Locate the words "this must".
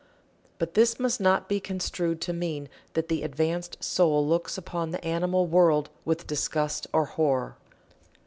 0.73-1.21